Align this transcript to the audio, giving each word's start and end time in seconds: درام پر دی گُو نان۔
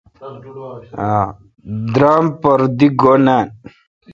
درام 1.93 2.25
پر 2.41 2.59
دی 2.77 2.87
گُو 2.99 3.13
نان۔ 3.25 3.45